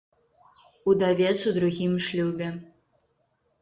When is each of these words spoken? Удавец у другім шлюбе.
Удавец 0.93 1.35
у 1.53 1.55
другім 1.61 1.93
шлюбе. 2.09 2.53